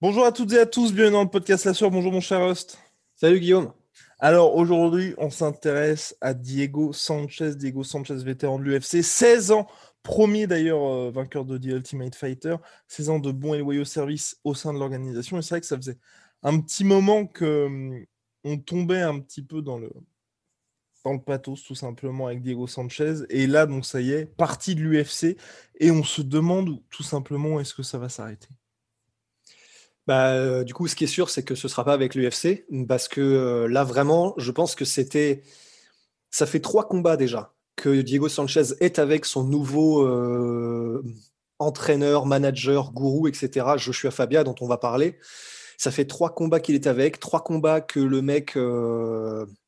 [0.00, 1.90] Bonjour à toutes et à tous, bienvenue dans le podcast La Sueur.
[1.90, 2.78] Bonjour mon cher host.
[3.16, 3.72] Salut Guillaume.
[4.20, 9.66] Alors aujourd'hui, on s'intéresse à Diego Sanchez, Diego Sanchez, vétéran de l'UFC, 16 ans,
[10.04, 12.54] premier d'ailleurs euh, vainqueur de The Ultimate Fighter,
[12.86, 15.36] 16 ans de bons et loyaux services au sein de l'organisation.
[15.36, 15.98] Et c'est vrai que ça faisait
[16.44, 18.04] un petit moment que hum,
[18.44, 19.90] on tombait un petit peu dans le
[21.04, 23.24] dans le pathos tout simplement avec Diego Sanchez.
[23.30, 25.36] Et là, donc ça y est, partie de l'UFC.
[25.80, 28.48] Et on se demande tout simplement est-ce que ça va s'arrêter?
[30.08, 32.64] Bah, euh, du coup, ce qui est sûr, c'est que ce sera pas avec l'UFC,
[32.88, 35.42] parce que euh, là, vraiment, je pense que c'était.
[36.30, 41.04] Ça fait trois combats déjà que Diego Sanchez est avec son nouveau euh,
[41.58, 45.18] entraîneur, manager, gourou, etc., Joshua Fabia, dont on va parler.
[45.76, 48.58] Ça fait trois combats qu'il est avec, trois combats que le mec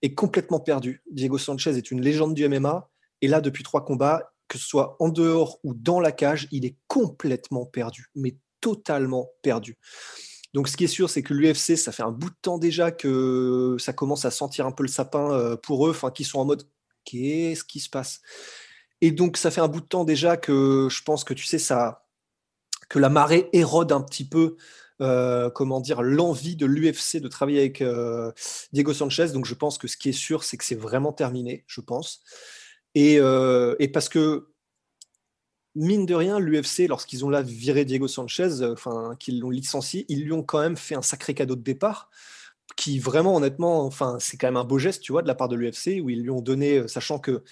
[0.03, 1.03] est complètement perdu.
[1.11, 2.89] Diego Sanchez est une légende du MMA,
[3.20, 6.64] et là, depuis trois combats, que ce soit en dehors ou dans la cage, il
[6.64, 9.77] est complètement perdu, mais totalement perdu.
[10.53, 12.91] Donc, ce qui est sûr, c'est que l'UFC, ça fait un bout de temps déjà
[12.91, 16.41] que ça commence à sentir un peu le sapin euh, pour eux, enfin, qui sont
[16.41, 16.65] en mode
[17.05, 18.20] qu'est-ce qui se passe?
[19.01, 21.59] Et donc, ça fait un bout de temps déjà que je pense que tu sais,
[21.59, 22.05] ça,
[22.89, 24.57] que la marée érode un petit peu.
[25.03, 28.33] Euh, comment dire l'envie de l'UFC de travailler avec euh,
[28.75, 29.29] Diego Sanchez.
[29.29, 32.20] Donc je pense que ce qui est sûr, c'est que c'est vraiment terminé, je pense.
[32.95, 34.50] Et, et parce que
[35.75, 40.05] mine de rien, l'UFC, lorsqu'ils ont là viré Diego Sanchez, euh, enfin, qu'ils l'ont licencié,
[40.09, 42.11] ils lui ont quand même fait un sacré cadeau de départ,
[42.77, 45.48] qui vraiment, honnêtement, enfin, c'est quand même un beau geste, tu vois, de la part
[45.48, 47.42] de l'UFC, où ils lui ont donné, euh, sachant que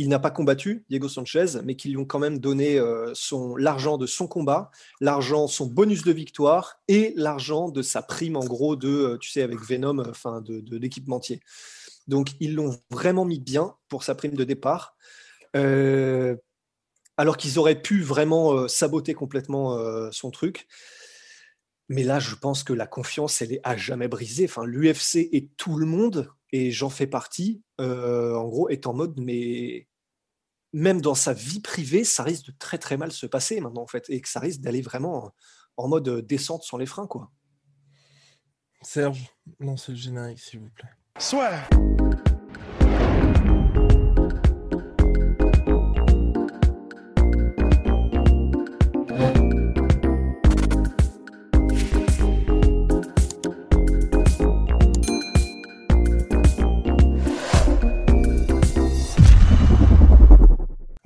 [0.00, 3.56] il n'a pas combattu Diego Sanchez, mais qu'ils lui ont quand même donné euh, son
[3.56, 4.70] l'argent de son combat,
[5.00, 9.42] l'argent, son bonus de victoire et l'argent de sa prime, en gros, de, tu sais,
[9.42, 11.40] avec Venom, enfin, de, l'équipementier.
[12.06, 14.96] Donc, ils l'ont vraiment mis bien pour sa prime de départ.
[17.18, 20.68] Alors qu'ils auraient pu vraiment euh, saboter complètement euh, son truc.
[21.88, 24.44] Mais là, je pense que la confiance, elle est à jamais brisée.
[24.44, 28.94] Enfin, l'UFC et tout le monde, et j'en fais partie, euh, en gros, est en
[28.94, 29.88] mode, mais
[30.72, 33.86] même dans sa vie privée, ça risque de très très mal se passer maintenant, en
[33.86, 35.32] fait, et que ça risque d'aller vraiment
[35.76, 37.32] en mode descente sur les freins, quoi.
[38.82, 40.90] Serge, lancez le générique, s'il vous plaît.
[41.18, 41.68] Soit.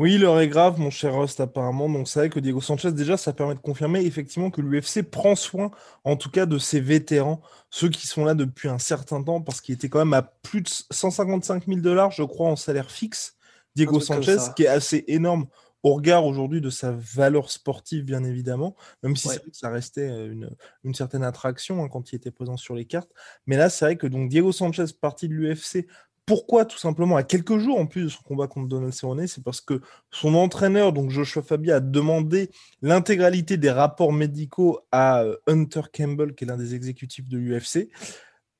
[0.02, 1.88] Oui, l'heure est grave, mon cher Rust, apparemment.
[1.88, 5.36] Donc, c'est vrai que Diego Sanchez, déjà, ça permet de confirmer effectivement que l'UFC prend
[5.36, 5.70] soin,
[6.02, 7.40] en tout cas, de ses vétérans,
[7.70, 10.62] ceux qui sont là depuis un certain temps, parce qu'il était quand même à plus
[10.62, 13.36] de 155 000 dollars, je crois, en salaire fixe.
[13.76, 15.46] Diego Sanchez, qui est assez énorme
[15.84, 18.74] au regard aujourd'hui de sa valeur sportive, bien évidemment,
[19.04, 20.50] même si ça restait euh, une,
[20.82, 23.10] une certaine attraction hein, quand il était présent sur les cartes.
[23.46, 25.86] Mais là, c'est vrai que donc Diego Sanchez, parti de l'UFC,
[26.26, 29.42] pourquoi Tout simplement, à quelques jours en plus de son combat contre Donald Cerrone, c'est
[29.42, 32.50] parce que son entraîneur, donc Joshua Fabia, a demandé
[32.80, 37.88] l'intégralité des rapports médicaux à euh, Hunter Campbell, qui est l'un des exécutifs de l'UFC.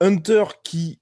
[0.01, 1.01] Hunter qui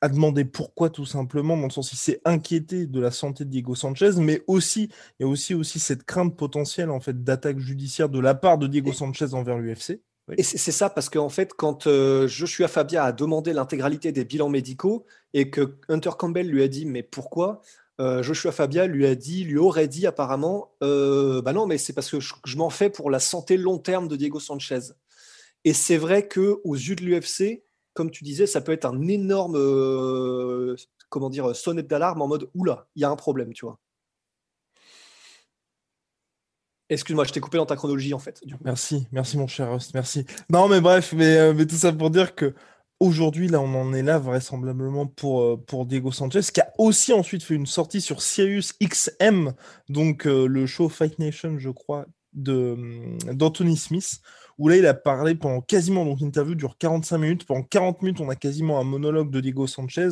[0.00, 3.50] a demandé pourquoi tout simplement, dans le sens il s'est inquiété de la santé de
[3.50, 7.58] Diego Sanchez, mais aussi il y a aussi, aussi cette crainte potentielle en fait d'attaque
[7.58, 10.00] judiciaire de la part de Diego Sanchez envers l'UFC.
[10.36, 14.48] Et c'est ça parce qu'en fait, quand euh, Joshua Fabia a demandé l'intégralité des bilans
[14.48, 17.62] médicaux et que Hunter Campbell lui a dit mais pourquoi
[18.00, 21.92] euh, Joshua Fabia lui a dit, lui aurait dit apparemment, euh, bah non, mais c'est
[21.92, 24.92] parce que je, m'en fais pour la santé long terme de Diego Sanchez.
[25.64, 27.64] Et c'est vrai que aux yeux de l'UFC,
[27.94, 29.56] comme tu disais, ça peut être un énorme,
[31.08, 33.80] comment dire, sonnette d'alarme en mode oula, il y a un problème, tu vois.
[36.90, 38.40] Excuse-moi, je t'ai coupé dans ta chronologie en fait.
[38.64, 40.24] Merci, merci mon cher host, merci.
[40.50, 42.54] Non mais bref, mais, euh, mais tout ça pour dire que
[42.98, 47.42] aujourd'hui là on en est là vraisemblablement pour, euh, Diego Sanchez qui a aussi ensuite
[47.42, 49.52] fait une sortie sur Sirius XM,
[49.88, 54.20] donc euh, le show Fight Nation je crois d'Anthony Smith
[54.58, 57.46] où là, il a parlé pendant quasiment, donc l'interview dure 45 minutes.
[57.46, 60.08] Pendant 40 minutes, on a quasiment un monologue de Diego Sanchez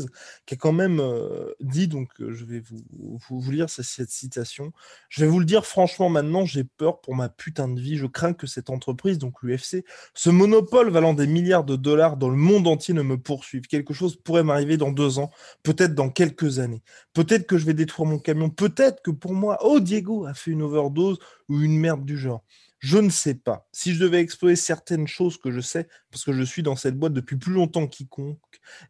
[0.46, 4.72] qui a quand même euh, dit, donc euh, je vais vous, vous, lire cette, citation.
[5.08, 7.96] Je vais vous le dire franchement maintenant, j'ai peur pour ma putain de vie.
[7.96, 9.84] Je crains que cette entreprise, donc l'UFC,
[10.14, 13.62] ce monopole valant des milliards de dollars dans le monde entier ne me poursuive.
[13.62, 15.30] Quelque chose pourrait m'arriver dans deux ans,
[15.64, 16.82] peut-être dans quelques années.
[17.14, 18.50] Peut-être que je vais détruire mon camion.
[18.50, 22.44] Peut-être que pour moi, oh Diego a fait une overdose ou une merde du genre.
[22.78, 23.68] Je ne sais pas.
[23.72, 26.98] Si je devais exposer certaines choses que je sais, parce que je suis dans cette
[26.98, 28.38] boîte depuis plus longtemps qu'quiconque,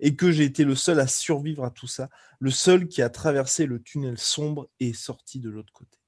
[0.00, 2.10] et que j'ai été le seul à survivre à tout ça,
[2.40, 5.98] le seul qui a traversé le tunnel sombre et est sorti de l'autre côté.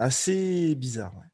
[0.00, 1.26] Assez bizarre, ouais.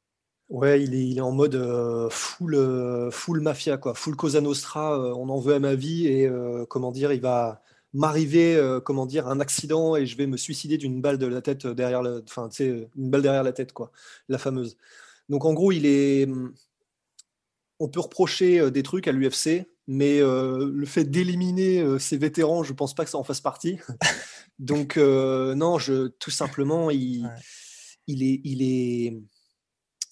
[0.50, 3.94] Ouais, il est, en mode euh, full, euh, full mafia, quoi.
[3.94, 6.28] Full Cosa Nostra, euh, on en veut à ma vie, et
[6.68, 10.78] comment dire, il va, m'arriver, euh, comment dire, un accident et je vais me suicider
[10.78, 13.72] d'une balle de la tête derrière, la, enfin, tu sais, une balle derrière la tête,
[13.72, 13.90] quoi,
[14.28, 14.76] la fameuse.
[15.28, 16.28] Donc en gros, il est,
[17.78, 22.62] on peut reprocher euh, des trucs à l'UFC, mais euh, le fait d'éliminer ces vétérans,
[22.62, 23.78] je pense pas que ça en fasse partie.
[24.58, 27.28] Donc non, je, tout simplement, il,
[28.06, 29.20] il est, il est,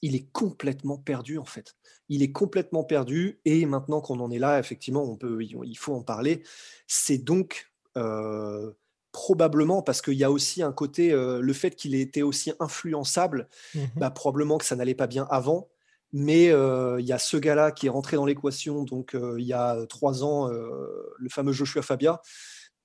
[0.02, 1.76] il est complètement perdu en fait.
[2.08, 5.94] Il est complètement perdu et maintenant qu'on en est là, effectivement, on peut, il faut
[5.94, 6.42] en parler.
[6.86, 8.72] C'est donc euh,
[9.10, 12.52] probablement parce qu'il y a aussi un côté, euh, le fait qu'il ait été aussi
[12.60, 15.68] influençable, mmh bah, probablement que ça n'allait pas bien avant.
[16.12, 19.52] Mais euh, il y a ce gars-là qui est rentré dans l'équation, donc il y
[19.52, 22.22] a trois ans, le fameux Joshua Fabia,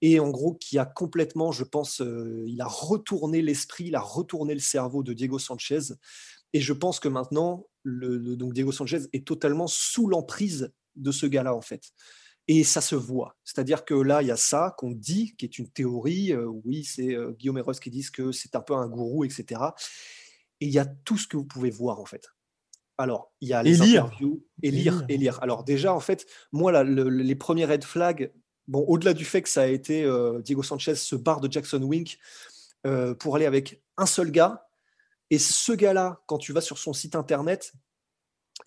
[0.01, 2.01] et en gros qui a complètement, je pense,
[2.45, 5.93] il a retourné l'esprit, il a retourné le cerveau de Diego Sanchez.
[6.53, 11.25] Et je pense que maintenant, le, donc Diego Sanchez est totalement sous l'emprise de ce
[11.25, 11.91] gars-là, en fait.
[12.47, 13.35] Et ça se voit.
[13.43, 16.33] C'est-à-dire que là, il y a ça qu'on dit, qui est une théorie.
[16.33, 19.23] Euh, oui, c'est euh, Guillaume et Ross qui disent que c'est un peu un gourou,
[19.23, 19.61] etc.
[20.59, 22.27] Et il y a tout ce que vous pouvez voir, en fait.
[22.97, 25.41] Alors, il y a les interviews et lire, et lire.
[25.41, 28.31] Alors déjà, en fait, moi, là, les premiers red flags,
[28.67, 31.81] bon, au-delà du fait que ça a été euh, Diego Sanchez se barre de Jackson
[31.81, 32.19] Wink
[33.19, 34.67] pour aller avec un seul gars.
[35.33, 37.73] Et ce gars-là, quand tu vas sur son site internet,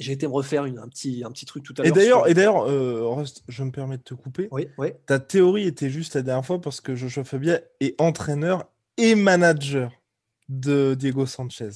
[0.01, 1.93] j'ai été me refaire une, un, petit, un petit truc tout à l'heure.
[1.93, 4.49] Et d'ailleurs, et d'ailleurs euh, je me permets de te couper.
[4.51, 4.89] Oui, oui.
[5.07, 8.65] Ta théorie était juste la dernière fois parce que Joshua Fabia est entraîneur
[8.97, 9.93] et manager
[10.49, 11.71] de Diego Sanchez.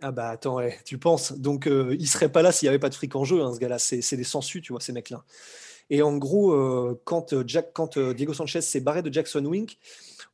[0.00, 1.32] Ah bah attends, ouais, tu penses.
[1.32, 3.52] Donc euh, il serait pas là s'il n'y avait pas de fric en jeu, hein,
[3.52, 3.80] ce gars-là.
[3.80, 5.24] C'est des sensus, tu vois, ces mecs-là.
[5.90, 9.78] Et en gros, euh, quand, Jack, quand Diego Sanchez s'est barré de Jackson Wink,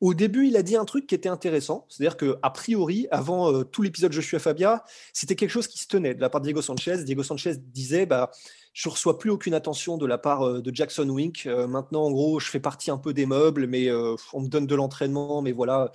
[0.02, 1.86] au début, il a dit un truc qui était intéressant.
[1.88, 5.78] C'est-à-dire qu'a priori, avant euh, tout l'épisode Je suis à Fabia, c'était quelque chose qui
[5.78, 7.04] se tenait de la part de Diego Sanchez.
[7.04, 8.32] Diego Sanchez disait bah,
[8.72, 11.44] Je ne reçois plus aucune attention de la part euh, de Jackson Wink.
[11.46, 13.90] Euh, maintenant, en gros, je fais partie un peu des meubles, mais
[14.32, 15.92] on me donne de l'entraînement, mais voilà.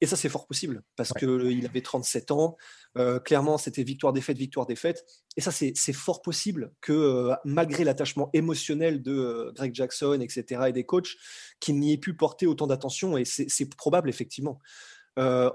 [0.00, 2.56] Et ça, c'est fort possible parce qu'il avait 37 ans.
[2.96, 5.04] Euh, clairement, c'était victoire-défaite, victoire-défaite.
[5.36, 10.62] Et ça, c'est fort possible que euh, malgré l'attachement émotionnel de euh, Greg Jackson, etc.,
[10.68, 11.16] et des coachs,
[11.58, 13.16] qu'il n'y ait pu porter autant d'attention.
[13.16, 14.60] Et c'est probable, effectivement.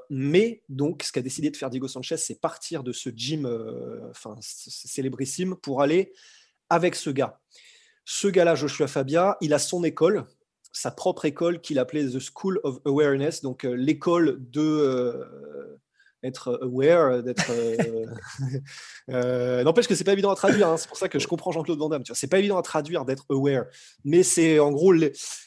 [0.10, 3.46] mais donc, ce qu'a décidé de faire Diego Sanchez, c'est partir de ce gym
[4.10, 6.12] enfin, célébrissime pour aller
[6.70, 7.40] avec ce gars.
[8.06, 10.26] Ce gars-là, Joshua Fabia, il a son école,
[10.72, 15.28] sa propre école qu'il appelait The School of Awareness, donc l'école de
[16.24, 17.52] être aware, d'être.
[17.52, 18.06] Euh,
[19.10, 20.70] euh, n'empêche que c'est pas évident à traduire.
[20.70, 20.78] Hein.
[20.78, 22.04] c'est pour ça que je comprends Jean-Claude Van Damme.
[22.14, 23.66] C'est pas évident à traduire d'être aware,
[24.06, 24.94] mais c'est en gros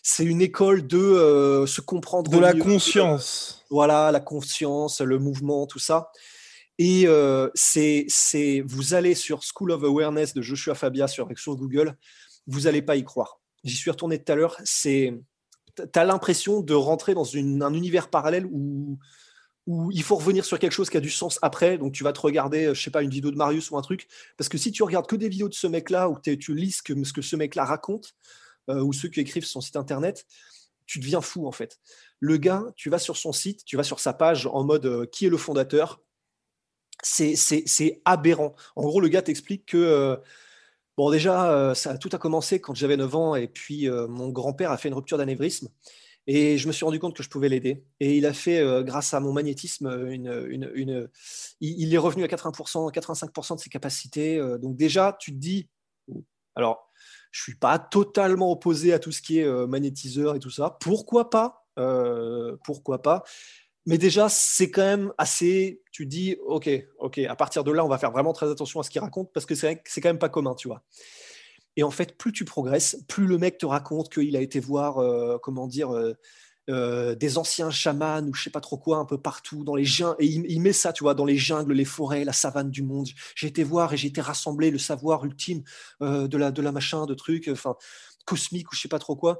[0.02, 2.30] c'est une école de euh, se comprendre.
[2.30, 3.64] De la conscience.
[3.70, 6.10] voilà, la conscience, le mouvement, tout ça.
[6.78, 7.06] Et
[7.54, 11.96] c'est c'est vous allez sur School of Awareness de Joshua Fabia sur, Google,
[12.46, 13.40] vous allez pas y croire.
[13.64, 14.56] J'y suis retourné tout à l'heure.
[14.64, 15.18] C'est
[15.76, 18.98] tu as l'impression de rentrer dans un univers parallèle où
[19.66, 21.76] où il faut revenir sur quelque chose qui a du sens après.
[21.76, 23.82] Donc, tu vas te regarder, euh, je sais pas, une vidéo de Marius ou un
[23.82, 24.06] truc.
[24.36, 26.82] Parce que si tu regardes que des vidéos de ce mec-là, ou tu lis ce
[26.82, 28.14] que, ce mec-là raconte,
[28.70, 30.24] euh, ou ceux qui écrivent son site internet,
[30.86, 31.78] tu deviens fou en fait.
[32.20, 35.06] Le gars, tu vas sur son site, tu vas sur sa page en mode euh,
[35.06, 36.00] qui est le fondateur.
[37.08, 38.54] C'est aberrant.
[38.74, 40.18] En gros, le gars t'explique que.
[40.96, 44.76] bon, déjà, ça, tout a commencé quand j'avais 9 ans et puis mon grand-père a
[44.76, 45.68] fait une rupture d'anévrisme.
[46.26, 47.84] Et je me suis rendu compte que je pouvais l'aider.
[48.00, 51.08] Et il a fait, euh, grâce à mon magnétisme, une, une,
[51.60, 54.38] il, est revenu à 80%, 85% de ses capacités.
[54.38, 55.68] Euh, donc déjà, tu te dis,
[56.56, 56.90] alors,
[57.30, 60.76] je suis pas totalement opposé à tout ce qui est euh, magnétiseur et tout ça.
[60.80, 61.68] Pourquoi pas
[62.64, 63.22] Pourquoi pas?
[63.86, 65.82] Mais déjà, c'est quand même assez.
[65.92, 68.82] Tu dis, ok, ok, à partir de là, on va faire vraiment très attention à
[68.82, 70.82] ce qu'il raconte parce que c'est quand même pas commun, tu vois.
[71.76, 74.98] Et en fait, plus tu progresses, plus le mec te raconte qu'il a été voir,
[74.98, 75.90] euh, comment dire,
[76.68, 79.84] euh, des anciens chamans ou je sais pas trop quoi un peu partout dans les
[79.84, 82.82] jungles et il, met ça tu vois dans les jungles les forêts la savane du
[82.82, 85.62] monde j'ai été voir et j'ai été rassembler le savoir ultime
[86.00, 87.76] de la de la machin de trucs enfin
[88.24, 89.38] cosmique ou je sais pas trop quoi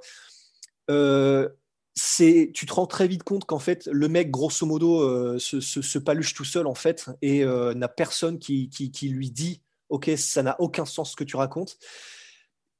[1.97, 5.99] c'est tu te rends très vite compte qu'en fait le mec grosso modo se, se,
[5.99, 8.69] paluche tout seul en fait et n'a personne qui,
[9.03, 11.79] lui dit ok ça n'a aucun sens ce que tu racontes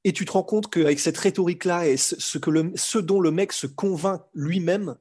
[0.07, 3.29] et tu te rends compte qu'avec cette rhétorique-là et ce, que le, ce dont le
[3.29, 4.95] mec se convainc lui-même,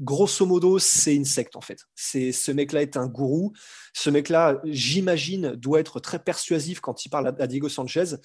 [0.00, 1.86] grosso modo, c'est une secte en fait.
[1.94, 3.54] C'est ce mec-là est un gourou.
[3.94, 8.16] Ce mec-là, j'imagine, doit être très persuasif quand il parle à, Diego Sanchez.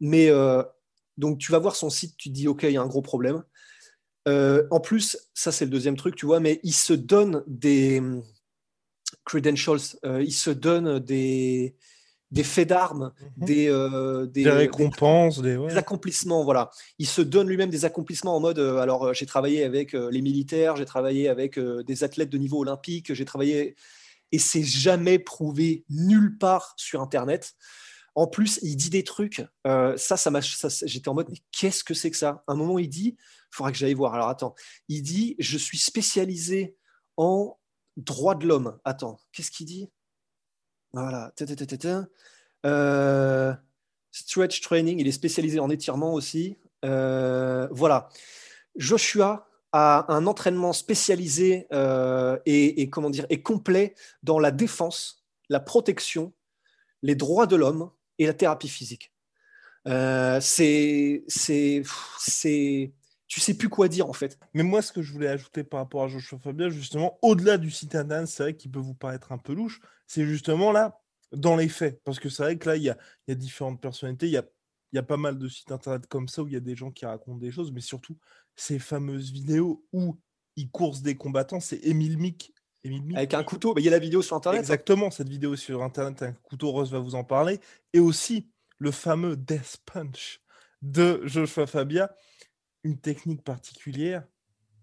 [0.00, 0.62] Mais euh,
[1.16, 3.00] donc tu vas voir son site, tu te dis ok, il y a un gros
[3.00, 3.42] problème.
[4.26, 7.98] Euh, en plus, ça c'est le deuxième truc, tu vois, mais il se donne des
[7.98, 8.22] hum,
[9.24, 11.76] credentials, euh, il se donne des
[12.34, 13.46] des faits d'armes, mhm.
[13.46, 16.42] des, euh, des, récompenses, des, accomplissements.
[16.42, 16.70] Voilà.
[16.98, 20.20] Il se donne lui-même des accomplissements en mode euh, alors, euh, j'ai travaillé avec les
[20.20, 23.76] militaires, j'ai travaillé avec des athlètes de niveau olympique, j'ai travaillé.
[24.32, 27.54] Et c'est jamais prouvé nulle part sur Internet.
[28.16, 29.44] En plus, il dit des trucs.
[29.64, 30.40] ça, ça m'a.
[30.40, 32.42] J'étais en mode mais qu'est-ce que c'est que ça?
[32.48, 33.16] Un moment, il dit
[33.54, 34.14] il faudra que j'aille voir.
[34.14, 34.56] Alors attends.
[34.88, 36.76] Il dit je suis spécialisé
[37.16, 37.56] en
[37.96, 38.80] droit de l'homme.
[38.84, 39.92] Attends, qu'est-ce qu'il dit?
[40.92, 41.32] Voilà.
[42.66, 43.54] Euh,
[44.10, 46.58] stretch training, il est spécialisé en étirement aussi.
[46.84, 48.08] Euh, voilà.
[48.74, 53.94] Joshua a un entraînement spécialisé euh, et, comment dire et complet
[54.24, 56.32] dans la défense, la protection,
[57.02, 59.12] les droits de l'homme et la thérapie physique.
[59.86, 61.24] c'est
[63.26, 64.38] tu sais plus quoi dire en fait.
[64.52, 67.70] Mais moi, ce que je voulais ajouter par rapport à Joshua Fabien, justement, au-delà du
[67.70, 71.00] site internet, c'est vrai qu'il peut vous paraître un peu louche, c'est justement là,
[71.32, 72.02] dans les faits.
[72.04, 74.36] Parce que c'est vrai que là, il y a, y a, différentes personnalités, il y
[74.36, 74.44] a,
[74.92, 76.90] y a pas mal de sites internet comme ça où il y a des gens
[76.90, 78.16] qui racontent des choses, mais surtout,
[78.56, 80.18] ces fameuses vidéos où
[80.56, 82.52] ils coursent des combattants, c'est Emile Mick.
[83.14, 84.58] Avec un couteau, il y a la vidéo sur internet.
[84.58, 84.62] Hein.
[84.62, 87.58] Exactement, cette vidéo sur internet, un couteau rose va vous en parler.
[87.94, 90.42] Et aussi le fameux Death Punch
[90.82, 92.14] de Joshua Fabia
[92.84, 94.24] une technique particulière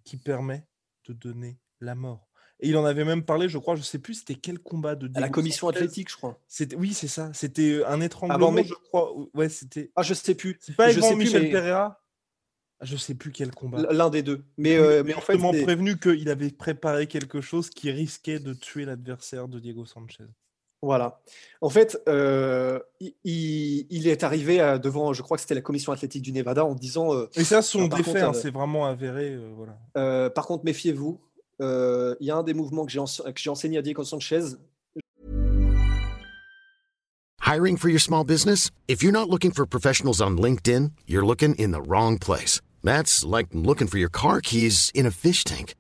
[0.04, 0.66] qui permet
[1.08, 2.28] de donner la mort.
[2.60, 5.10] Et il en avait même parlé, je crois, je sais plus, c'était quel combat de
[5.20, 6.40] la commission athlétique, je crois.
[6.48, 7.32] C'était oui, c'est ça.
[7.34, 8.64] C'était euh, un étranglement, mais...
[8.64, 9.14] je crois.
[9.34, 9.92] Ouais, c'était.
[9.96, 10.58] Ah, je sais plus.
[10.62, 12.04] C'est pas je sais Michel Pereira.
[12.80, 13.92] Ah, je sais plus quel combat.
[13.92, 14.44] L'un des deux.
[14.58, 18.86] Mais, euh, mais en fait, prévenu qu'il avait préparé quelque chose qui risquait de tuer
[18.86, 20.26] l'adversaire de Diego Sanchez.
[20.82, 21.20] Voilà.
[21.62, 22.80] En fait, euh,
[23.24, 27.14] il, est arrivé devant, je crois que c'était la commission athlétique du Nevada, en disant.
[27.14, 29.36] Euh, Et ça, son défait, hein, c'est vraiment avéré.
[29.36, 30.30] Euh, voilà.
[30.32, 31.20] par contre, méfiez-vous.
[31.60, 34.56] Il y a un des mouvements que j'ai enseigné à Diego Sanchez.
[37.46, 38.72] Hiring for your small business?
[38.88, 42.62] If you're not looking for professionals on LinkedIn, you're looking in the wrong place.
[42.82, 45.76] That's like looking for your car keys in a fish tank.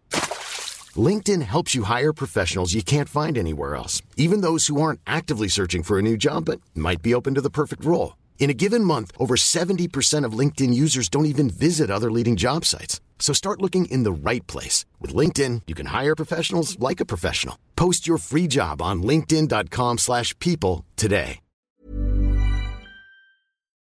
[0.97, 5.47] LinkedIn helps you hire professionals you can't find anywhere else, even those who aren't actively
[5.47, 8.17] searching for a new job but might be open to the perfect role.
[8.39, 12.65] In a given month, over 70% of LinkedIn users don't even visit other leading job
[12.65, 12.99] sites.
[13.19, 14.83] So start looking in the right place.
[14.99, 17.55] With LinkedIn, you can hire professionals like a professional.
[17.75, 21.39] Post your free job on linkedin.com slash people today.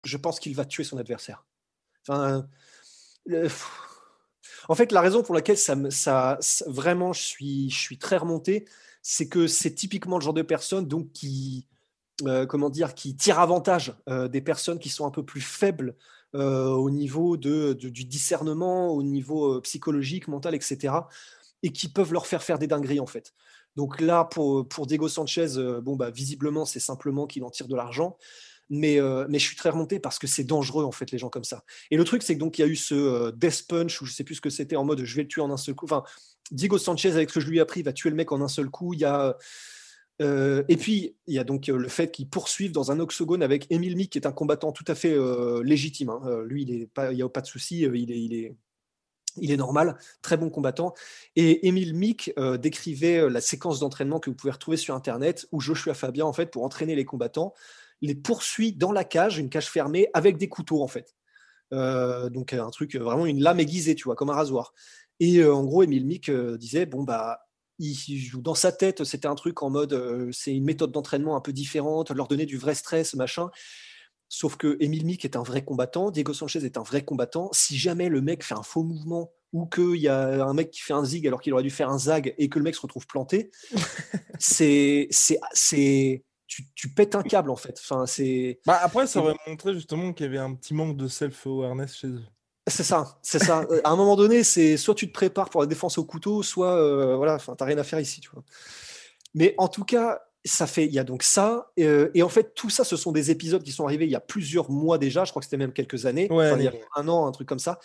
[0.04, 1.44] Je pense qu'il va tuer son adversaire.
[2.08, 2.42] Enfin, euh,
[3.26, 3.48] le...
[4.68, 8.66] En fait, la raison pour laquelle ça, vraiment je suis, très remonté,
[9.02, 11.66] c'est que c'est typiquement le genre de personne donc qui,
[12.26, 15.96] euh, comment dire, qui tire avantage euh, des personnes qui sont un peu plus faibles
[16.34, 20.94] euh, au niveau du discernement, au niveau psychologique, mental, etc.
[21.62, 23.32] Et qui peuvent leur faire faire des dingueries en fait.
[23.76, 25.46] Donc là, pour, pour Diego Sanchez,
[25.82, 28.16] bon bah visiblement c'est simplement qu'il en tire de l'argent
[28.68, 31.28] mais, euh, mais je suis très remonté parce que c'est dangereux en fait les gens
[31.28, 31.64] comme ça.
[31.90, 34.06] Et le truc c'est que donc il y a eu ce euh, death punch ou
[34.06, 35.74] je sais plus ce que c'était en mode je vais le tuer en un seul
[35.74, 35.84] coup.
[35.84, 36.02] Enfin,
[36.50, 38.48] Diego Sanchez avec ce que je lui ai appris va tuer le mec en un
[38.48, 38.92] seul coup.
[38.94, 39.36] Il y a
[40.22, 43.66] euh, et puis il y a donc le fait qu'il poursuive dans un octogone avec
[43.70, 45.16] Emile Mick qui est un combattant tout à fait
[45.62, 46.10] légitime.
[46.10, 46.42] Hein.
[46.44, 48.56] lui il est pas, il y a pas de souci, il est, il est
[49.38, 50.94] il est normal, très bon combattant.
[51.36, 55.92] Et Emile Mick décrivait la séquence d'entraînement que vous pouvez retrouver sur Internet où Joshua
[55.92, 57.52] Fabien, en fait, pour entraîner les combattants,
[58.02, 61.14] les poursuit dans la cage, une cage fermée, avec des couteaux en fait.
[61.72, 64.72] Euh, donc un truc euh, vraiment une lame aiguisée, tu vois, comme un rasoir.
[65.20, 67.40] Et euh, en gros, Emile Mick disait bon bah
[67.78, 71.40] il, joue dans sa tête, c'était un truc en mode c'est une méthode d'entraînement un
[71.40, 73.50] peu différente, leur donner du vrai stress, machin.
[74.28, 77.50] Sauf que Emile Mick est un vrai combattant, Diego Sanchez est un vrai combattant.
[77.52, 80.80] Si jamais le mec fait un faux mouvement ou qu'il y a un mec qui
[80.80, 82.80] fait un zig alors qu'il aurait dû faire un zag et que le mec se
[82.80, 83.50] retrouve planté,
[84.40, 87.78] c'est c'est tu, pètes un câble en fait.
[87.82, 88.60] Enfin, c'est.
[88.66, 92.08] Bah, après, ça aurait montré justement qu'il y avait un petit manque de self-awareness chez
[92.08, 92.24] eux.
[92.68, 93.64] C'est ça, c'est ça.
[93.84, 96.74] à un moment donné, c'est soit tu te prépares pour la défense au couteau, soit
[96.74, 98.42] euh, voilà, enfin, t'as rien à faire ici, tu vois.
[99.34, 102.54] Mais en tout cas, ça fait, il y a donc ça, euh, et en fait,
[102.54, 105.24] tout ça, ce sont des épisodes qui sont arrivés il y a plusieurs mois déjà.
[105.24, 107.60] Je crois que c'était même quelques années, il y a un an, un truc comme
[107.60, 107.78] ça.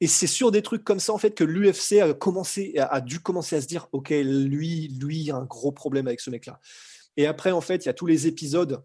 [0.00, 3.20] Et c'est sur des trucs comme ça, en fait, que l'UFC a commencé, a dû
[3.20, 6.60] commencer à se dire, ok, lui, lui, il a un gros problème avec ce mec-là.
[7.16, 8.82] Et après, en fait, il y a tous les épisodes.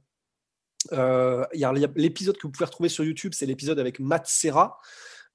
[0.94, 4.28] Euh, il y a l'épisode que vous pouvez retrouver sur YouTube, c'est l'épisode avec Matt
[4.28, 4.80] Serra.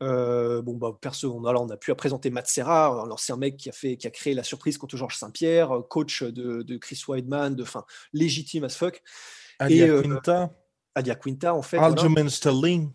[0.03, 3.69] Euh, bon, bah, perso, on a, on a pu présenter Matt Serra, l'ancien mec qui
[3.69, 7.65] a, fait, qui a créé la surprise contre Georges Saint-Pierre, coach de, Chris Weidman, de
[7.65, 9.03] fin légitime as fuck.
[9.59, 10.51] Adia et, Quinta.
[10.95, 11.79] Adia Quinta, en fait.
[11.79, 12.93] Aljamain Sterling.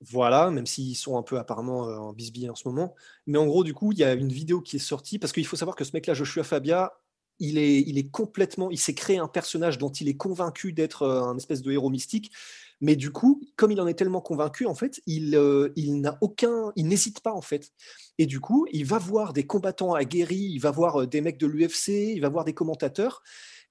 [0.00, 2.94] Voilà, même s'ils sont un peu apparemment en bisbille en ce moment.
[3.26, 5.46] Mais en gros, du coup, il y a une vidéo qui est sortie parce qu'il
[5.46, 6.92] faut savoir que ce mec-là, Joshua Fabia,
[7.38, 11.62] il est, complètement, il s'est créé un personnage dont il est convaincu d'être un espèce
[11.62, 12.32] de héros mystique.
[12.80, 15.38] Mais du coup, comme il en est tellement convaincu, en fait, il,
[15.76, 17.70] il n'a aucun, il n'hésite pas en fait.
[18.18, 21.46] Et du coup, il va voir des combattants aguerris, il va voir des mecs de
[21.46, 23.22] l'UFC, il va voir des commentateurs,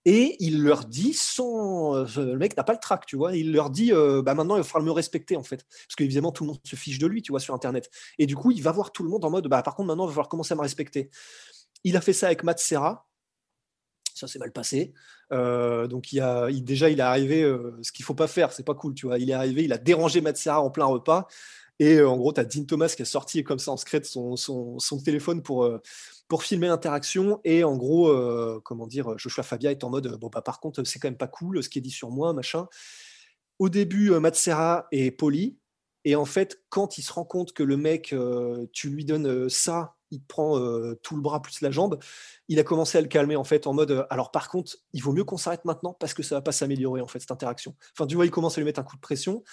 [0.05, 3.35] et il leur dit sans le mec n'a pas le trac tu vois.
[3.35, 5.63] Il leur dit bah maintenant il falloir me respecter en fait.
[5.63, 7.89] Parce qu'évidemment tout le monde se fiche de lui tu vois sur internet.
[8.19, 10.05] Et du coup il va voir tout le monde en mode bah par contre maintenant
[10.05, 11.09] il va falloir commencer à me respecter.
[11.83, 13.07] Il a fait ça avec Matt Serra
[14.13, 14.93] ça s'est mal passé
[15.31, 17.41] donc il a, déjà il est arrivé
[17.81, 19.77] ce qu'il faut pas faire c'est pas cool tu vois il est arrivé il a
[19.77, 21.27] dérangé Matt Serra en plein repas
[21.79, 24.35] et en gros, tu as Dean Thomas qui est sorti comme ça en secret son,
[24.35, 25.67] son, téléphone pour,
[26.27, 27.41] pour filmer l'interaction.
[27.43, 30.83] Et en gros, euh, comment dire, Joshua Fabia est en mode bon, bah, par contre,
[30.83, 32.67] c'est quand même pas cool ce qui est dit sur moi, machin.
[33.59, 35.57] Au début, euh, Matsera est poli.
[36.05, 39.49] Et en fait, quand il se rend compte que le mec, euh, tu lui donnes
[39.49, 40.59] ça, il te prend
[41.01, 41.97] tout le bras plus la jambe,
[42.47, 45.11] il a commencé à le calmer en fait en mode alors par contre, il vaut
[45.11, 47.75] mieux qu'on s'arrête maintenant parce que ça va pas s'améliorer en fait cette interaction.
[47.97, 49.43] Enfin, tu vois, il commence à lui mettre un coup de pression.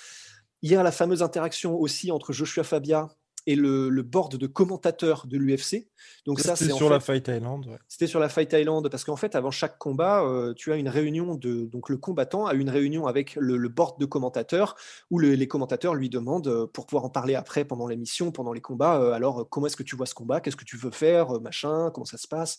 [0.60, 3.08] Il y a la fameuse interaction aussi entre Joshua Fabia
[3.46, 5.88] et le, board de commentateurs de l'UFC.
[6.26, 7.78] Donc ça, c'est sur la Fight Island.
[7.88, 10.88] C'était sur la Fight Island parce qu'en fait, avant chaque combat, euh, tu as une
[10.88, 14.76] réunion de donc le combattant a une réunion avec le, board de commentateurs
[15.10, 18.60] où les commentateurs lui demandent euh, pour pouvoir en parler après pendant l'émission, pendant les
[18.60, 19.00] combats.
[19.00, 21.90] Euh, alors comment est-ce que tu vois ce combat Qu'est-ce que tu veux faire Machin
[21.94, 22.58] Comment ça se passe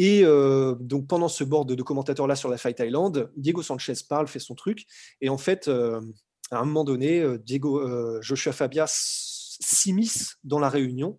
[0.00, 4.28] et donc pendant ce board de commentateurs là sur la Fight Island, Diego Sanchez parle,
[4.28, 4.86] fait son truc,
[5.20, 7.82] et en fait, à un moment donné, Diego,
[8.22, 9.27] Joshua Fabias
[9.60, 11.18] s'immisce dans la réunion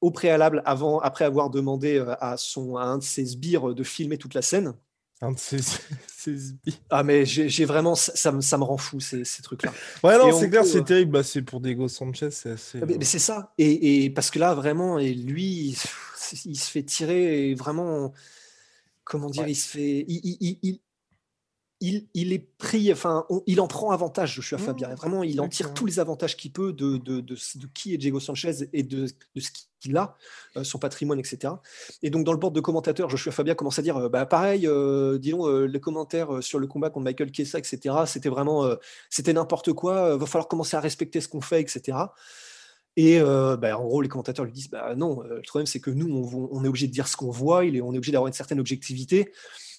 [0.00, 3.84] au préalable, avant, après avoir demandé euh, à, son, à un de ses sbires de
[3.84, 4.74] filmer toute la scène.
[5.20, 5.58] Un de ses,
[6.08, 6.74] sbires.
[6.90, 9.72] Ah, mais j'ai vraiment, ça, ça, me rend fou ces, ces trucs-là.
[10.02, 11.12] Ouais, non, c'est clair, c'est euh, terrible.
[11.12, 12.80] Bah, c'est pour Diego Sanchez, c'est assez.
[12.80, 13.52] Mais, c'est ça.
[13.56, 15.78] Et, et, parce que là, vraiment, et lui,
[16.44, 18.12] il, se fait tirer et vraiment.
[19.04, 20.04] Comment dire, il se fait.
[20.08, 20.80] il, il,
[22.14, 24.94] il, est pris, enfin, il en prend avantage, Joshua mmh, Fabien.
[24.94, 27.36] Vraiment, il en tire tous les avantages qu'il peut de, de,
[27.74, 30.16] qui est Diego Sanchez et de, ce qu'il a,
[30.56, 31.52] euh, son patrimoine, etc.
[32.02, 34.66] Et donc, dans le board de commentateurs, Joshua Fabia commence à dire euh, bah, pareil,
[34.66, 38.68] euh, disons, les commentaires sur le combat contre Michael Kessa, etc., c'était vraiment,
[39.10, 41.98] c'était n'importe quoi, va falloir commencer à respecter ce qu'on fait, etc.
[42.96, 46.08] Et bah, en gros, les commentateurs lui disent bah, non, le problème, c'est que nous,
[46.08, 48.28] on, on, est obligé de dire ce qu'on voit, il est, on est obligé d'avoir
[48.28, 49.32] une certaine objectivité.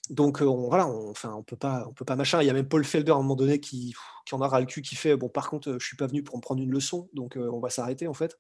[0.10, 2.42] Donc on, voilà, on, enfin on peut pas, on peut pas machin.
[2.42, 3.94] Il y a même Paul Felder à un moment donné qui,
[4.26, 6.24] qui en a ras le cul, qui fait bon par contre je suis pas venu
[6.24, 8.38] pour me prendre une leçon, donc on va s'arrêter en fait.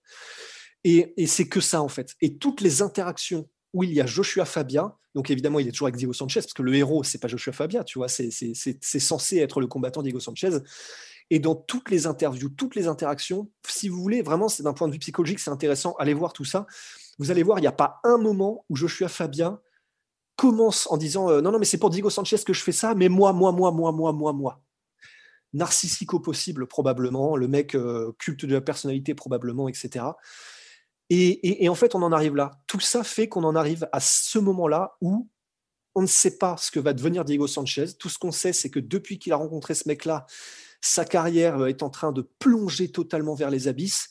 [0.83, 2.15] Et, et c'est que ça en fait.
[2.21, 5.87] Et toutes les interactions où il y a Joshua Fabia, donc évidemment il est toujours
[5.87, 8.31] avec Diego Sanchez parce que le héros c'est pas Joshua Fabia, tu vois, c'est
[8.81, 10.59] censé être le combattant Diego Sanchez.
[11.31, 14.87] Et dans toutes les interviews, toutes les interactions, si vous voulez, vraiment, c'est d'un point
[14.87, 15.95] de vue psychologique, c'est intéressant.
[15.97, 16.67] Allez voir tout ça.
[17.17, 19.59] Vous allez voir, il n'y a pas un moment où Joshua Fabia
[20.35, 22.95] commence en disant euh, non, non, mais c'est pour Diego Sanchez que je fais ça,
[22.95, 24.61] mais moi, moi, moi, moi, moi, moi, moi.
[25.53, 30.05] Narcissique possible, probablement, le mec euh, culte de la personnalité, probablement, etc.
[31.09, 32.51] Et, en fait, on en arrive là.
[32.67, 35.29] Tout ça fait qu'on en arrive à ce moment-là où
[35.93, 37.95] on ne sait pas ce que va devenir Diego Sanchez.
[37.97, 40.25] Tout ce qu'on sait, c'est que depuis qu'il a rencontré ce mec-là,
[40.81, 44.09] sa carrière est en train de plonger totalement vers les abysses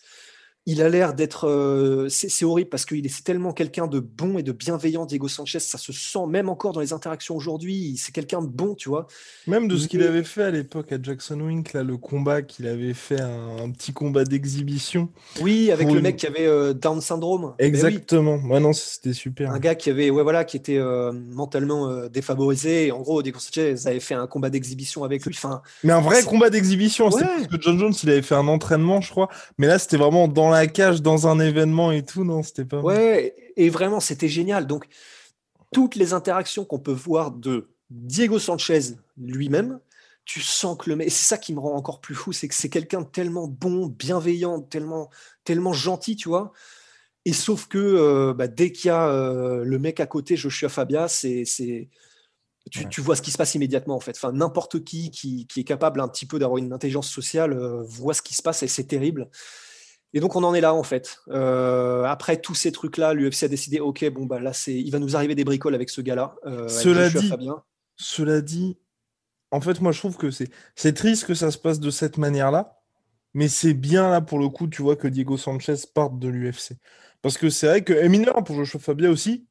[0.66, 1.46] il a l'air d'être.
[1.46, 5.60] Euh, c'est horrible parce qu'il est tellement quelqu'un de bon et de bienveillant, Diego Sanchez.
[5.60, 7.96] Ça se sent même encore dans les interactions aujourd'hui.
[7.98, 9.06] C'est quelqu'un de bon, tu vois.
[9.46, 12.66] Même de ce qu'il avait fait à l'époque à Jackson Wink, là, le combat qu'il
[12.66, 15.10] avait fait, un, petit combat d'exhibition.
[15.42, 17.54] Oui, avec le mec qui avait euh, Down syndrome.
[17.58, 18.40] Exactement.
[18.42, 18.60] Oui.
[18.60, 19.50] non, c'était super.
[19.50, 22.90] Un gars qui avait, ouais, voilà, qui était euh, mentalement défavorisé.
[22.90, 25.34] en gros, Diego Sanchez avait fait un combat d'exhibition avec lui.
[25.36, 27.10] Enfin, mais un vrai combat d'exhibition.
[27.10, 29.28] Que John Jones, il avait fait un entraînement, je crois.
[29.58, 32.80] Mais là, c'était vraiment dans la cage dans un événement et tout, non, c'était pas.
[32.80, 34.66] Ouais, et vraiment, c'était génial.
[34.66, 34.86] Donc,
[35.72, 39.80] toutes les interactions qu'on peut voir de Diego Sanchez lui-même,
[40.24, 42.54] tu sens que le mec, c'est ça qui me rend encore plus fou, c'est que
[42.54, 45.10] c'est quelqu'un de tellement bon, bienveillant, tellement,
[45.44, 46.52] tellement gentil, tu vois.
[47.26, 50.68] Et sauf que euh, bah, dès qu'il y a euh, le mec à côté, Joshua
[50.68, 51.88] Fabia, c'est, c'est,
[52.70, 54.16] tu, tu, vois ce qui se passe immédiatement en fait.
[54.16, 57.82] Enfin, n'importe qui, qui, qui est capable un petit peu d'avoir une intelligence sociale euh,
[57.82, 59.28] voit ce qui se passe et c'est terrible.
[60.14, 61.18] Et donc on en est là en fait.
[61.28, 65.16] après tous ces trucs-là, l'UFC a décidé, ok, bon bah là c'est, il va nous
[65.16, 66.34] arriver des bricoles avec ce gars-là.
[66.68, 67.30] cela dit,
[67.96, 68.78] cela dit,
[69.54, 72.18] en fait, moi, je trouve que c'est, c'est triste que ça se passe de cette
[72.18, 72.80] manière-là,
[73.34, 76.72] mais c'est bien là pour le coup, tu vois, que Diego Sanchez parte de l'UFC.
[77.22, 79.46] Parce que c'est vrai que, et mineur pour Joshua Fabia aussi,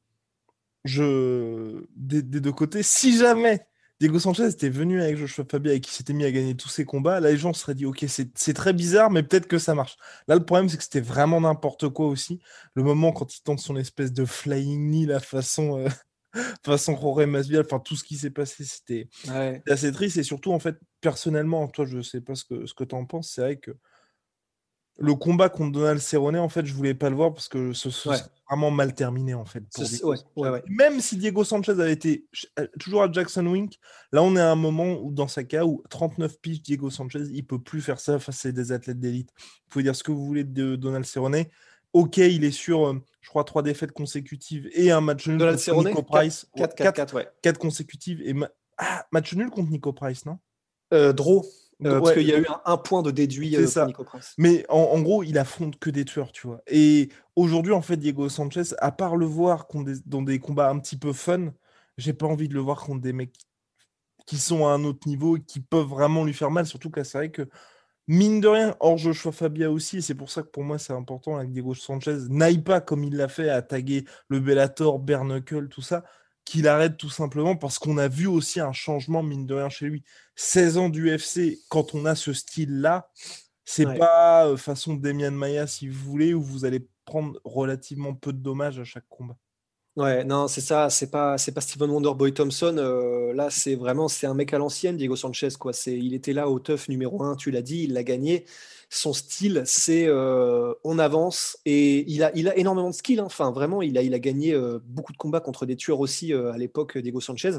[0.84, 3.66] je, des, deux côtés, si jamais
[4.04, 6.84] Diego Sanchez était venu avec Joshua Fabia et qu'il s'était mis à gagner tous ses
[6.84, 9.74] combats, là, les gens se seraient dit, ok, c'est très bizarre, mais peut-être que ça
[9.74, 9.96] marche.
[10.28, 12.38] Là, le problème, c'est que c'était vraiment n'importe quoi aussi.
[12.74, 15.78] Le moment quand il tente son espèce de flying knee, la façon.
[15.78, 15.88] Euh,
[16.66, 19.08] façon Jorge Masvidal, enfin tout ce qui s'est passé, c'était
[19.66, 20.18] assez triste.
[20.18, 23.06] Et surtout, en fait, personnellement, toi, je sais pas ce que, ce que tu en
[23.06, 23.70] penses, c'est vrai que
[24.98, 27.90] le combat contre Donald Cerrone, en fait, je voulais pas le voir parce que ce
[27.90, 29.64] serait vraiment mal terminé, en fait.
[30.68, 32.26] Même si Diego Sanchez avait été
[32.58, 33.78] euh, toujours à Jackson Wink,
[34.12, 37.24] là, on est à un moment où, dans sa cas, où 39 piges, Diego Sanchez,
[37.32, 39.30] il peut plus faire ça face à des athlètes d'élite.
[39.36, 41.44] Vous pouvez dire ce que vous voulez de Donald Cerrone.
[41.92, 45.88] Ok, il est sur, euh, je crois, trois défaites consécutives et un match nul contre
[45.88, 46.46] Nico Price.
[47.42, 48.34] 4 consécutives et
[48.78, 50.38] ah, match nul contre Nico Price, non?
[50.92, 51.44] Euh, Draw.
[51.84, 54.34] Euh, parce qu'il y a eu un, point de déduit euh, Nico Price.
[54.38, 56.60] Mais en, gros, il affronte que des tueurs, tu vois.
[56.66, 59.66] Et aujourd'hui, en fait, Diego Sanchez, à part le voir
[60.06, 61.52] dans des combats un petit peu fun,
[61.96, 63.34] j'ai pas envie de le voir contre des mecs
[64.26, 66.66] qui sont à un autre niveau et qui peuvent vraiment lui faire mal.
[66.66, 67.48] Surtout que c'est vrai que
[68.08, 70.92] mine de rien, hors Joshua Fabia aussi, et c'est pour ça que pour moi c'est
[70.92, 75.68] important avec Diego Sanchez, n'aille pas comme il l'a fait à taguer le Bellator, Bernuckle,
[75.68, 76.04] tout ça,
[76.44, 79.86] qu'il arrête tout simplement parce qu'on a vu aussi un changement, mine de rien, chez
[79.86, 80.04] lui.
[80.36, 83.10] 16 ans d'UFC, quand on a ce style-là,
[83.64, 88.32] c'est pas euh, façon Demian Maya, si vous voulez, où vous allez prendre relativement peu
[88.32, 89.36] de dommages à chaque combat.
[89.96, 92.74] Ouais, non, c'est ça, c'est pas, c'est pas Steven Wonderboy Thompson.
[92.78, 95.72] Euh, là, c'est vraiment, c'est un mec à l'ancienne, Diego Sanchez, quoi.
[95.72, 98.44] C'est, il était là au tough numéro un, tu l'as dit, il l'a gagné.
[98.90, 103.20] Son style, c'est euh, on avance et il a, il a énormément de skill.
[103.20, 103.24] Hein.
[103.26, 106.32] Enfin, vraiment, il a, il a gagné euh, beaucoup de combats contre des tueurs aussi
[106.32, 107.52] à l'époque, Diego Sanchez.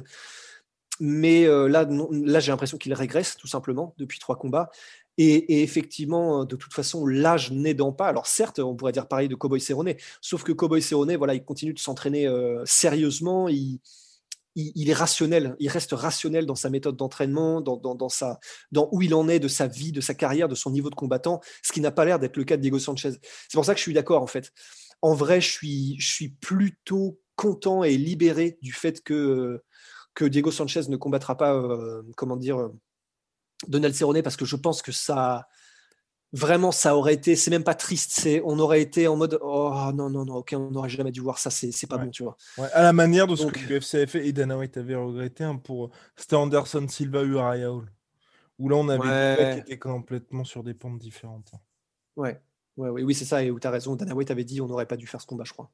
[0.99, 4.69] Mais là, là, j'ai l'impression qu'il régresse tout simplement depuis trois combats.
[5.17, 8.07] Et, effectivement, de toute façon, l'âge n'aidant pas.
[8.07, 11.43] Alors certes, on pourrait dire pareil de Cowboy Cerrone, sauf que Cowboy Cerrone, voilà, il
[11.43, 13.47] continue de s'entraîner euh, sérieusement.
[13.47, 13.79] Il,
[14.55, 19.27] il, est rationnel, il reste rationnel dans sa méthode d'entraînement, dans, dans, où il en
[19.27, 21.91] est de sa vie, de sa carrière, de son niveau de combattant, ce qui n'a
[21.91, 23.11] pas l'air d'être le cas de Diego Sanchez.
[23.11, 24.51] C'est pour ça que je suis d'accord en fait.
[25.01, 29.61] En vrai, je suis, plutôt content et libéré du fait que,
[30.13, 32.69] que Diego Sanchez ne combattra pas, euh, comment dire,
[33.67, 35.47] Donald Cerrone parce que je pense que ça
[36.33, 39.91] vraiment ça aurait été c'est même pas triste c'est on aurait été en mode oh
[39.93, 42.35] non non non ok on n'aurait jamais dû voir ça c'est pas bon tu vois
[42.73, 45.55] à la manière de ce que l'UFC avait fait et Dana White avait regretté hein,
[45.55, 47.85] pour c'était Anderson Silva Uriah Hall
[48.59, 49.53] où là on avait ouais.
[49.53, 52.33] qui étaient complètement sur des pentes différentes hein.
[52.77, 53.95] Ouais oui, c'est ça, et où tu as raison.
[53.95, 55.69] Dana White avait dit on n'aurait pas dû faire ce combat, je crois.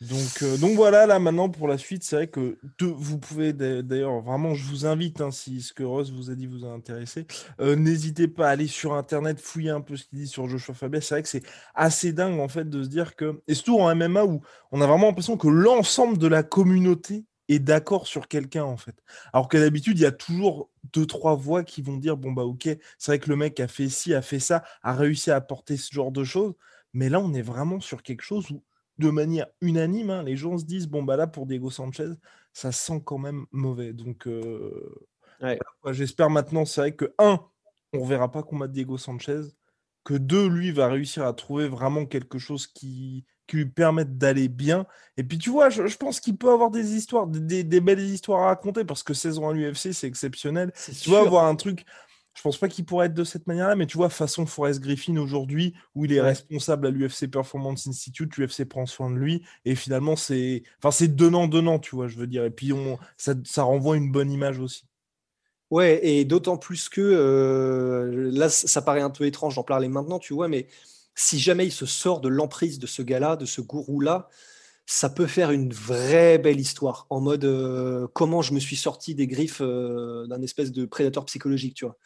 [0.00, 4.20] Donc, euh, donc voilà, là maintenant pour la suite, c'est vrai que vous pouvez d'ailleurs,
[4.20, 7.26] vraiment, je vous invite, hein, si ce que Ross vous a dit vous a intéressé,
[7.60, 10.74] euh, n'hésitez pas à aller sur Internet, fouiller un peu ce qu'il dit sur Joshua
[10.74, 11.00] Fabia.
[11.00, 13.94] C'est vrai que c'est assez dingue en fait de se dire que, et surtout en
[13.94, 14.40] MMA où
[14.72, 18.96] on a vraiment l'impression que l'ensemble de la communauté est d'accord sur quelqu'un en fait.
[19.32, 22.44] Alors que d'habitude, il y a toujours deux, trois voix qui vont dire bon bah
[22.44, 25.36] ok, c'est vrai que le mec a fait ci, a fait ça, a réussi à
[25.36, 26.54] apporter ce genre de choses.
[26.92, 28.62] Mais là, on est vraiment sur quelque chose où,
[28.98, 32.10] de manière unanime, hein, les gens se disent bon bah là pour Diego Sanchez,
[32.52, 33.92] ça sent quand même mauvais.
[33.92, 35.06] Donc euh,
[35.90, 37.40] j'espère maintenant, c'est vrai que un,
[37.92, 39.40] on verra pas combattre Diego Sanchez,
[40.04, 44.48] que deux, lui va réussir à trouver vraiment quelque chose qui qui lui permettent d'aller
[44.48, 44.86] bien.
[45.16, 48.46] Et puis tu vois, je, pense qu'il peut avoir des histoires, des, belles histoires à
[48.46, 50.72] raconter parce que saison à l'UFC, c'est exceptionnel.
[51.00, 51.84] Tu vois, avoir un truc,
[52.34, 55.16] je pense pas qu'il pourrait être de cette manière-là, mais tu vois, façon Forrest Griffin
[55.16, 59.76] aujourd'hui, où il est responsable à l'UFC Performance Institute, l'UFC prend soin de lui, et
[59.76, 62.44] finalement, c'est enfin, donnant-donnant, tu vois, je veux dire.
[62.44, 64.84] Et puis, on, ça, ça renvoie une bonne image aussi.
[65.70, 70.18] Ouais, et d'autant plus que euh, là, ça paraît un peu étrange d'en parler maintenant,
[70.18, 70.66] tu vois, mais
[71.14, 74.28] si jamais il se sort de l'emprise de ce gars-là, de ce gourou-là,
[74.86, 79.14] ça peut faire une vraie belle histoire en mode euh, comment je me suis sorti
[79.14, 81.96] des griffes euh, d'un espèce de prédateur psychologique, tu vois.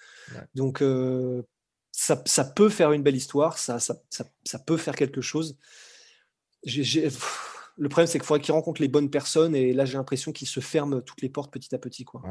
[0.55, 1.43] Donc euh,
[1.91, 5.57] ça, ça, peut faire une belle histoire, ça, ça, ça peut faire quelque chose.
[6.65, 10.49] Le problème, c'est qu'il faudrait qu'il rencontre les bonnes personnes et là, j'ai l'impression qu'il
[10.49, 12.05] se ferme toutes les portes petit à petit.
[12.05, 12.23] Quoi.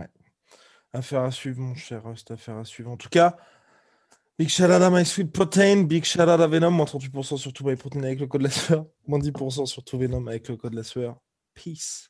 [0.94, 2.92] Affaire à suivre, mon cher Rust, affaire à suivre.
[2.92, 3.38] En tout cas,
[4.38, 7.54] big shout out à My Sweet Protein, big shout out à Venom, moins 38% sur
[7.54, 10.47] tout My Protein avec le code de la sueur, moins 10% sur tout Venom avec
[10.47, 11.17] le code de la sueur.
[11.56, 12.10] Peace.